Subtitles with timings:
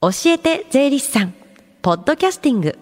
[0.00, 1.34] 教えて税理士さん。
[1.82, 2.78] ポッドキャスティング。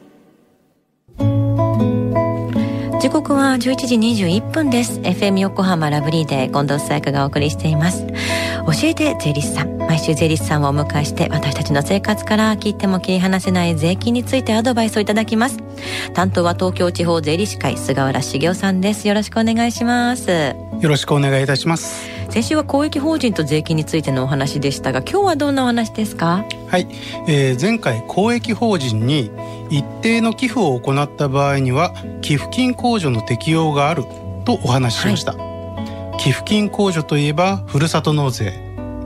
[3.01, 5.01] 時刻は11時21分です。
[5.01, 8.07] FM 横浜ラブリーで近藤紗友香がお送りしています。
[8.07, 9.79] 教えて税理士さん。
[9.79, 15.57] 毎週税理士さんをお迎えして私たちの生活から切っても切り離せない税金についてアドバイスをいただきます。
[16.13, 19.09] 担当は東京地方税理士会菅原茂雄さんです。
[19.09, 20.55] よろしくお願いします。
[20.83, 22.16] よろしくお願いいたします。
[22.37, 26.45] 先週は公益法人と税金についてのお話でしたが今日はどんなお話ですか？
[26.69, 26.87] はい、
[27.27, 29.31] えー、前回公益法人に
[29.71, 34.05] 一定の寄付を行った場合には寄付金控除の適用がある
[34.45, 38.53] とお話ししました、はい、寄付金控除といえばふるさと納税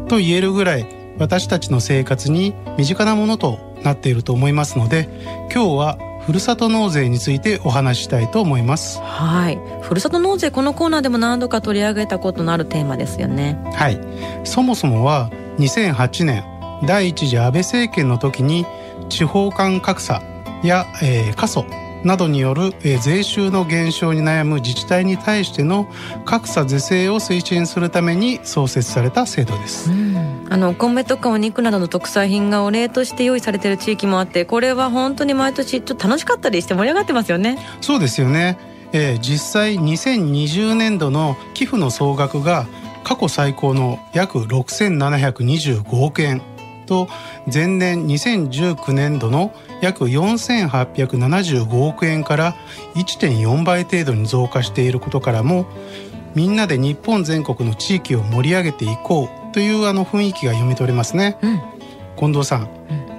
[0.09, 5.09] と言えるぐらい私たちの生活に身近なものとなっていると思いますので
[5.55, 5.99] 今日は
[6.30, 9.01] ふるさと納税についてお話ししたいと思います。
[9.01, 9.59] はい。
[9.83, 13.61] ふるさと納税このコーナーでも何度か取り上げたことのあるテーマですよね。
[13.75, 13.98] はい。
[14.45, 16.45] そもそもは2008年
[16.87, 18.65] 第一次安倍政権の時に
[19.09, 20.23] 地方間格差
[20.62, 21.66] や、えー、過疎
[22.04, 25.88] などによる、えー、税収の減少に悩む自治体に対しての
[26.24, 29.90] 格差是正を推進するために創設された制度です。
[30.48, 37.59] あのお米とかお肉などの特産品がお礼として用意されている地域もあってこれは本当に毎年ちょっと楽しかったりして盛り上がってますよね。
[37.80, 38.59] そうですよね。
[38.93, 42.66] えー、実際2020年度の寄付の総額が
[43.04, 46.43] 過去最高の約6725億円
[46.87, 47.09] と
[47.52, 52.55] 前年2019年度の約4875億円から
[52.95, 55.67] 1.4倍程度に増加していることからも
[56.35, 61.61] みんなで日本全国の地域を盛り上げていこうというあの雰囲気が読み取れますね、うん、
[62.17, 62.65] 近藤さん、う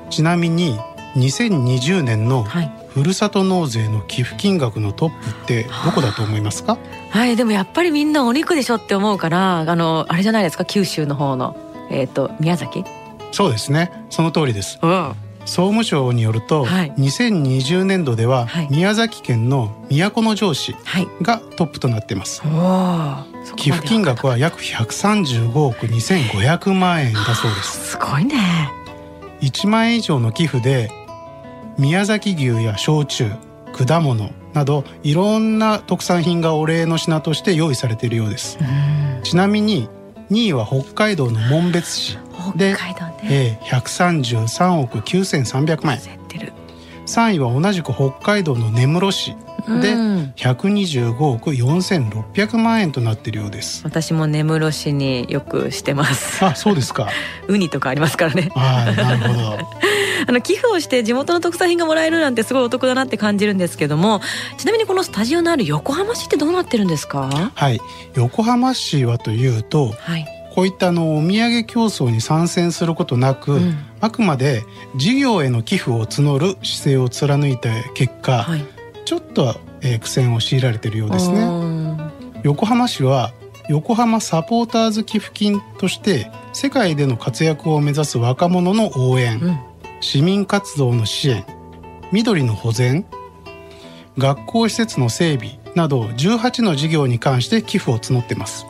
[0.05, 0.77] ん、ちなみに
[1.15, 2.45] 2020年の
[2.89, 6.77] ふるさと納税の寄付金額のトップってどこだと思いますか？
[7.09, 10.63] はいでもやっぱりみんなお肉でしょって思うからあのあれじゃないですか？
[10.63, 11.55] 九州の方の
[11.89, 12.85] えっ、ー、と宮崎？
[13.33, 13.91] そうですね。
[14.09, 15.13] その通りです、うん
[15.45, 20.75] 総務省によると、はい、2020年度では宮崎県の都城市
[21.21, 27.91] がトップとなっています、はい、寄付金額は約135億2500万円だそうです。
[27.91, 28.71] すごいね。
[29.41, 30.91] 1万円以上の寄付で
[31.77, 33.31] 宮崎牛や焼酎
[33.73, 38.59] 果物などいろんな特産品がお礼の品として用意されているようです。
[39.23, 39.89] ちなみに
[40.31, 42.17] 2位は北海道の紋別市。
[42.55, 42.75] で、
[43.23, 46.21] えー、133億9300万円。
[47.05, 49.35] 3位は同じく北海道の根室市。
[49.81, 49.93] で
[50.37, 53.83] 125億4600万円となっているようです。
[53.83, 56.43] 私も根室市によくしてます。
[56.43, 57.09] あそうですか。
[57.47, 58.49] ウニとかありますからね。
[58.55, 59.59] はいなるほど
[60.27, 64.21] あの寄付をして地元の特産品がもらえるなんてすごいお得だなって感じるんですけども
[64.57, 67.51] ちなみにこのスタジオのある横浜市ってどうなってるんですか？
[67.55, 67.79] はい。
[68.15, 70.25] 横浜市はというと、はい。
[70.53, 74.63] こういったあのお土産競争に参戦することなく、うん、あくまで
[74.97, 78.65] 事業への寄付を募る姿勢を貫いた結果、はい、
[79.05, 81.47] ちょっと、えー、苦戦を強いられているようですね。
[82.43, 83.31] 横浜市は
[83.69, 89.59] 横浜サポーターズ寄付金として世界での活躍を目指す若者の応援、うん、
[90.01, 91.45] 市民活動の支援
[92.11, 93.05] 緑の保全
[94.17, 98.65] 学校施設の整備など18の事業に関して寄付を募っています。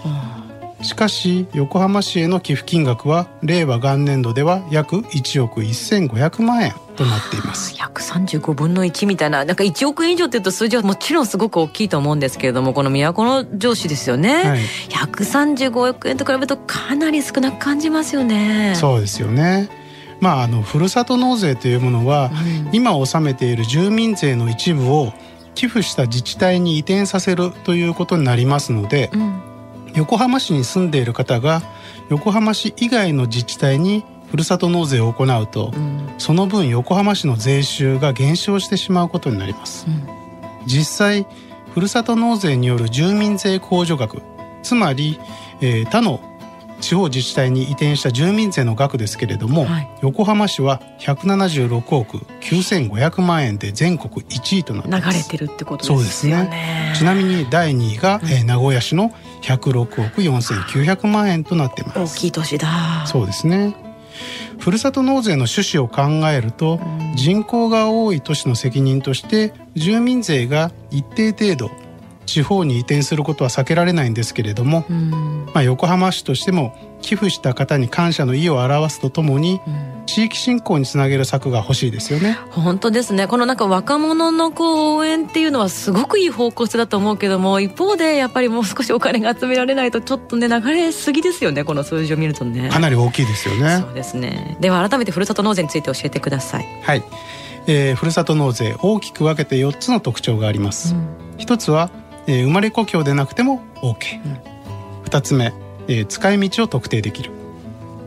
[0.83, 7.75] しかし横浜市への寄付金額は令和元年度では約1億1500万円となっています。
[7.75, 14.59] 135分の1みたいななんか1億円以上っていうと数字はもちろんすごく大きいと思うんですけれどもこの都の上司ですよね、はい、
[14.89, 18.73] 135億円と比べるとかなり少なく感じますよね。
[18.75, 19.80] そうですよね
[20.21, 22.31] まああのふるさと納税というものは、
[22.67, 25.11] うん、今納めている住民税の一部を
[25.55, 29.51] 寄付した自治体に移転させるということになりますので、うん。
[29.95, 31.61] 横浜市に住んでいる方が
[32.09, 40.07] 横浜市以外の自治体にふるさと納税を行うと、うん、その分横浜市の税収が減少してしまうことになります、うん、
[40.65, 41.27] 実際
[41.73, 44.21] ふるさと納税による住民税控除額
[44.63, 45.19] つまり、
[45.59, 46.21] えー、他の
[46.81, 55.95] 地方自治体に移転した住民税の額ですけれども、はい、横浜市は176億9500万円で全国1位となって流れてるってことですね。
[55.95, 56.93] そうですね。
[56.97, 59.11] ちなみに第2位が、うん、えー、名古屋市の
[59.43, 62.15] 106億4900万円となっています。
[62.15, 63.05] 大きい年だ。
[63.05, 63.75] そうですね。
[64.59, 71.71] ふるさと納税の趣旨を考えると、うん、人口が多い都市の責任として住民税が一定程度
[72.31, 79.91] 地方に移転することは避けられないんですけれども、うん、まあ、横浜市としても寄付した方に感謝の意を表すとともに、うん。
[80.07, 82.37] 地域振興につなげる策が欲しいですよね。
[82.49, 83.27] 本当ですね。
[83.27, 92.69] このなんか若者のこう応援っていうのはすごくいい方向性だと思うけども一方でやっぱりもう少しお金が集められないとちょっとね流れすぎですよねこの数字を見るとね。
[92.69, 93.77] かなり大きいですよね。
[93.81, 94.57] そうですね。
[94.59, 96.65] では改めてふるさと納税について教えてください。
[96.81, 97.03] はい、
[97.67, 101.07] えー、ふるさと納税大きく分けて4つの特徴があります、うん、
[101.37, 101.89] 1つは、
[102.27, 105.53] えー、生まれ故郷でなくても OK、うん、2つ目、
[105.87, 107.31] えー、使い道を特定できる。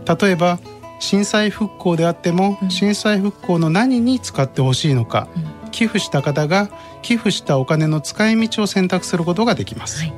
[0.06, 0.58] 例えば
[1.00, 5.28] 震災復興であっても、うん、震災復興の何に使ってほしいのか、
[5.64, 6.70] うん、寄付した方が
[7.02, 10.12] 寄付したお金の使い道を選択することができます、はい、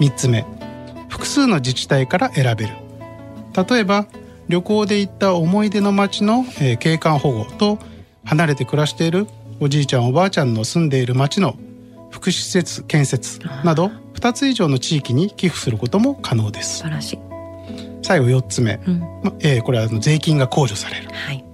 [0.00, 0.44] 3つ目
[1.08, 2.74] 複数の自治体から選べる。
[3.68, 4.06] 例えば
[4.48, 7.78] 旅行で行った思い出の街の、えー、景観保護と
[8.24, 9.26] 離れて暮らしている
[9.60, 11.56] おじいちゃんおばあちゃんの住んでいる町の
[12.10, 16.78] 福祉施設建設など2つ以上の地域に寄付することも可能です。
[16.78, 17.18] 素晴らしい。
[18.02, 21.44] 最後4つ目、うん、まえー、これは税金が控除される、はい、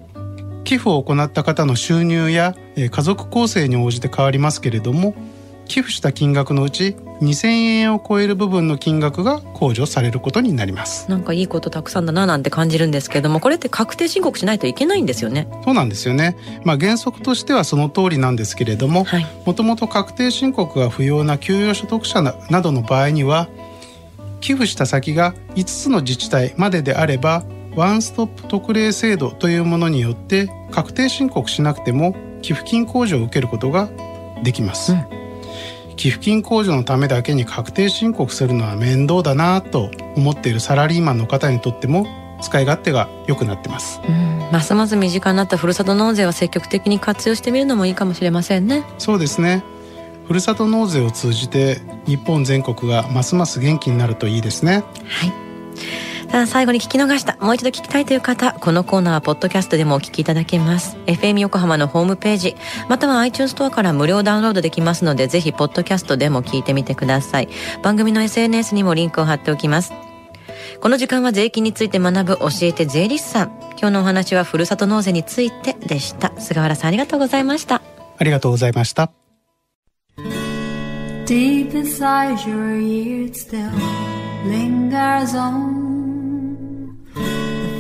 [0.64, 5.14] 寄付を行った方の収入や、えー、家族構成に応じて変わりますけれども
[5.72, 11.10] 寄付した金額のうち2000円を超える部分の金額が控除されることになります。
[11.10, 15.48] なんかいいことたくさんだななんて感じるんですけどもこれって確定申告しないといけないんですよね。
[15.64, 16.36] そうなんですよね。
[16.64, 19.06] まあ原則としてはその通りなんですけれども
[19.46, 23.48] もともと確定申告が不要な給与所得者などの場合には
[24.42, 27.44] 寄付した先が5つの自治体までであれば
[27.76, 33.88] ワンストップ特例制度というものによって確定申告しなくても寄付金控除を受けることが
[34.42, 35.21] できます、うん、
[36.02, 42.08] 寄付金控除のためだけに確定申告するのは面倒だなと思っているサラリーマンの方にとっても
[42.42, 48.84] 使い勝手が良くなってます、うん、ますます身近になったふるさと納税は積極的に活用してみるのもいいかもしれませんね。
[48.98, 49.62] そうですね。
[50.26, 54.82] ふるさと納税を通じて日本全国がますます元気になるといいですね。
[55.06, 55.28] はい。
[55.28, 55.41] さ
[56.32, 60.96] あ最後に聞き逃したもう一度聞きたいという方このコーナーはポッドキャストでもお聞きいただけます。
[61.06, 62.56] FM 横浜のホームページ
[62.88, 67.48] または iTunes ストアから無料ダウンロードできますのでぜひポッドキャストでも聞いてみてください。
[67.82, 69.92] 番組の SNS にもリンクを貼っておきます。
[70.80, 73.48] この時間は税金について学ぶ教えて税理士さん。
[73.72, 76.32] 今日のお話はふるさと納税についてでした。
[76.40, 77.82] 菅原さんありがとうございました。
[78.16, 79.10] ありがとうございました。
[81.26, 83.70] Deep inside your ears still
[84.44, 85.81] lingers on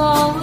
[0.00, 0.39] fall